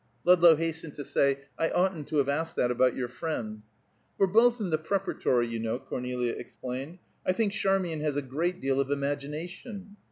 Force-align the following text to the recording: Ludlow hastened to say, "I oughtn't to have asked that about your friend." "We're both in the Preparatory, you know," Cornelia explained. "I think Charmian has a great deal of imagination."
Ludlow 0.25 0.55
hastened 0.55 0.95
to 0.95 1.05
say, 1.05 1.41
"I 1.59 1.69
oughtn't 1.69 2.07
to 2.07 2.17
have 2.17 2.27
asked 2.27 2.55
that 2.55 2.71
about 2.71 2.95
your 2.95 3.07
friend." 3.07 3.61
"We're 4.17 4.25
both 4.25 4.59
in 4.59 4.71
the 4.71 4.79
Preparatory, 4.79 5.45
you 5.47 5.59
know," 5.59 5.77
Cornelia 5.77 6.31
explained. 6.33 6.97
"I 7.23 7.33
think 7.33 7.51
Charmian 7.51 7.99
has 7.99 8.15
a 8.17 8.23
great 8.23 8.59
deal 8.59 8.79
of 8.79 8.89
imagination." 8.89 9.97